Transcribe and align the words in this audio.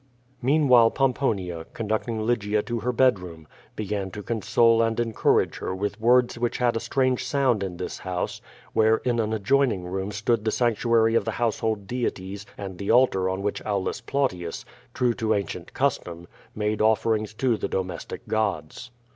Meanwliilc, 0.43 0.95
Pomponia, 0.95 1.63
conducting 1.73 2.25
Lygia 2.25 2.63
to 2.63 2.79
her 2.79 2.91
bed 2.91 3.19
room, 3.19 3.47
began 3.75 4.09
to 4.09 4.23
console 4.23 4.81
and 4.81 4.99
encourage 4.99 5.57
her 5.59 5.75
with 5.75 6.01
words 6.01 6.39
which 6.39 6.57
had 6.57 6.75
a 6.75 6.79
strange 6.79 7.23
sound 7.23 7.61
in 7.61 7.77
this 7.77 7.99
house, 7.99 8.41
where 8.73 8.97
in 9.05 9.19
an 9.19 9.31
adjoining 9.31 9.83
room 9.85 10.09
stood 10.11 10.43
the 10.43 10.49
sanctuary 10.49 11.13
of 11.13 11.23
the 11.23 11.33
household 11.37 11.85
deities 11.85 12.47
and 12.57 12.79
the 12.79 12.89
altar 12.89 13.29
on 13.29 13.43
wJiich 13.43 13.63
Aulus 13.63 14.01
Plautius, 14.01 14.65
true 14.95 15.13
to 15.13 15.35
ancient 15.35 15.71
custom, 15.75 16.27
made 16.55 16.81
offerings 16.81 17.35
to 17.35 17.55
the 17.55 17.67
domestic 17.69 18.27
gods. 18.27 18.89